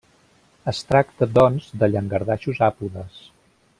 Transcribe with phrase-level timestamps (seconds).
[0.71, 3.21] Es tracta, doncs, de llangardaixos àpodes.